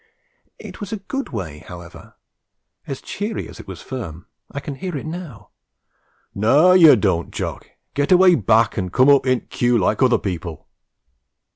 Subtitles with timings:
[0.57, 2.15] It was a good way, however,
[2.87, 4.25] as cheery as it was firm.
[4.51, 5.51] I can hear it now:
[6.33, 7.69] 'Naw, yer dawn't, Jock!
[7.93, 10.67] Get away back an' coom oop in't queue like oother people!'